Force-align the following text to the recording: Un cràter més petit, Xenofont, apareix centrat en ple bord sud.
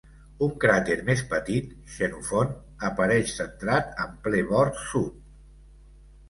Un 0.45 0.53
cràter 0.61 0.93
més 1.09 1.19
petit, 1.33 1.67
Xenofont, 1.97 2.55
apareix 2.89 3.35
centrat 3.41 3.93
en 4.07 4.17
ple 4.25 4.43
bord 4.55 4.83
sud. 4.87 5.21